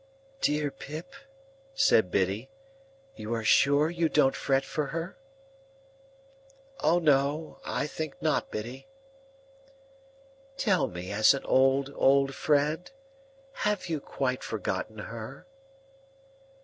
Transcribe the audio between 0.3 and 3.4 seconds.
"Dear Pip," said Biddy, "you